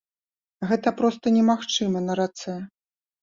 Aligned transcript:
Гэта 0.69 0.93
проста 1.01 1.33
немагчыма 1.35 2.03
на 2.09 2.17
рацэ. 2.21 2.57